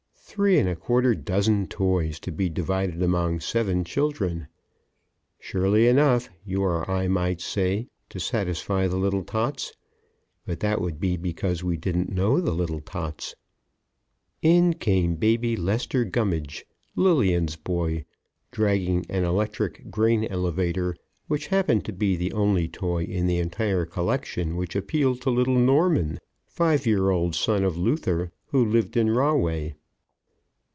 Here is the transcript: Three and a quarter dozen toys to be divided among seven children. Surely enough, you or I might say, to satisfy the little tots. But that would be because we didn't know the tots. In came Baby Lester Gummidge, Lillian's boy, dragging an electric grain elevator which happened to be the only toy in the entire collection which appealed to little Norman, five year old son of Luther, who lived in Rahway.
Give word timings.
Three 0.33 0.57
and 0.57 0.69
a 0.69 0.77
quarter 0.77 1.13
dozen 1.13 1.67
toys 1.67 2.17
to 2.21 2.31
be 2.31 2.47
divided 2.47 3.03
among 3.03 3.41
seven 3.41 3.83
children. 3.83 4.47
Surely 5.37 5.89
enough, 5.89 6.29
you 6.45 6.63
or 6.63 6.89
I 6.89 7.09
might 7.09 7.41
say, 7.41 7.89
to 8.07 8.17
satisfy 8.17 8.87
the 8.87 8.95
little 8.95 9.23
tots. 9.25 9.73
But 10.45 10.61
that 10.61 10.79
would 10.79 11.01
be 11.01 11.17
because 11.17 11.65
we 11.65 11.75
didn't 11.75 12.13
know 12.13 12.39
the 12.39 12.81
tots. 12.85 13.35
In 14.41 14.73
came 14.75 15.15
Baby 15.17 15.57
Lester 15.57 16.05
Gummidge, 16.05 16.63
Lillian's 16.95 17.57
boy, 17.57 18.05
dragging 18.51 19.05
an 19.09 19.25
electric 19.25 19.89
grain 19.91 20.23
elevator 20.23 20.95
which 21.27 21.47
happened 21.47 21.83
to 21.83 21.91
be 21.91 22.15
the 22.15 22.31
only 22.31 22.69
toy 22.69 23.03
in 23.03 23.27
the 23.27 23.39
entire 23.39 23.85
collection 23.85 24.55
which 24.55 24.77
appealed 24.77 25.19
to 25.23 25.29
little 25.29 25.59
Norman, 25.59 26.19
five 26.47 26.85
year 26.85 27.09
old 27.09 27.35
son 27.35 27.65
of 27.65 27.75
Luther, 27.77 28.31
who 28.51 28.63
lived 28.65 28.95
in 28.95 29.09
Rahway. 29.09 29.75